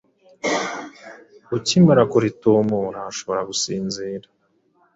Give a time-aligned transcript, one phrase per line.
[1.55, 4.27] Ukimara kuritumura ushobora gusinzira